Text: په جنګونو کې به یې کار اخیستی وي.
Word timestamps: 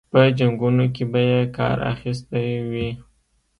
په 0.13 0.19
جنګونو 0.37 0.85
کې 0.95 1.03
به 1.11 1.21
یې 1.29 1.41
کار 1.57 1.77
اخیستی 1.93 2.47
وي. 2.69 2.89